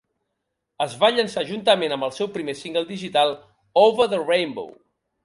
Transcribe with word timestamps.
Es 0.85 0.93
va 1.01 1.09
llançar 1.17 1.43
juntament 1.49 1.93
amb 1.97 2.07
el 2.07 2.13
seu 2.15 2.29
primer 2.37 2.55
single 2.63 2.83
digital, 2.93 3.35
"Over 3.83 4.09
the 4.15 4.21
Rainbow". 4.23 4.73